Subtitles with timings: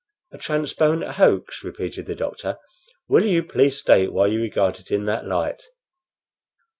[0.31, 2.57] "A transparent hoax!" repeated the doctor.
[3.07, 5.61] "Will you please state why you regard it in that light?"